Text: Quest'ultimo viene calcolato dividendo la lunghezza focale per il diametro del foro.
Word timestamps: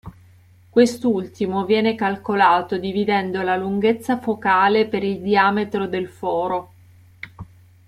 Quest'ultimo 0.71 1.63
viene 1.63 1.93
calcolato 1.93 2.79
dividendo 2.79 3.43
la 3.43 3.55
lunghezza 3.55 4.17
focale 4.19 4.87
per 4.87 5.03
il 5.03 5.21
diametro 5.21 5.85
del 5.87 6.09
foro. 6.09 6.71